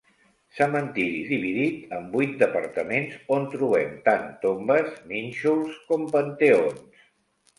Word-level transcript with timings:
Cementiri 0.59 1.19
dividit 1.31 1.91
en 1.97 2.05
vuit 2.13 2.31
departaments 2.43 3.19
on 3.37 3.45
trobem 3.51 3.93
tant 4.07 4.25
tombes, 4.45 4.95
nínxols 5.11 5.77
com 5.91 6.09
panteons. 6.17 7.05